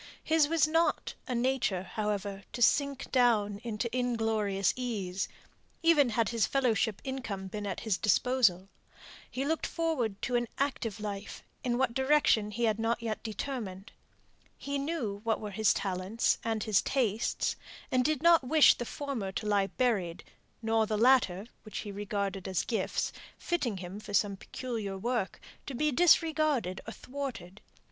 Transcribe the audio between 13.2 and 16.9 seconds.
determined. He knew what were his talents and his